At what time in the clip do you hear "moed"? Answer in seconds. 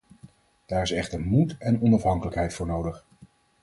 1.21-1.55